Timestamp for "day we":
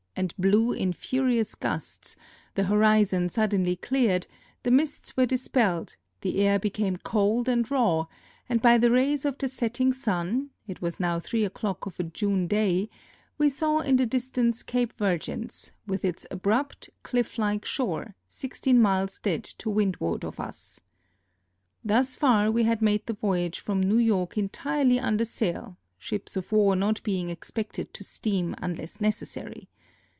12.45-13.47